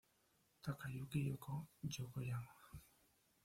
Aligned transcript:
Takayuki 0.63 1.19
Yokoyama 1.29 2.53